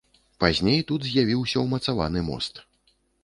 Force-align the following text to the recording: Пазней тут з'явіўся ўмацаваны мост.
Пазней 0.43 0.79
тут 0.91 1.03
з'явіўся 1.09 1.57
ўмацаваны 1.65 2.25
мост. 2.33 2.53